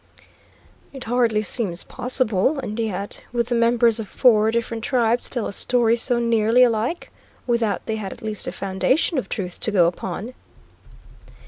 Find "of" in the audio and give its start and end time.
3.99-4.07, 9.19-9.29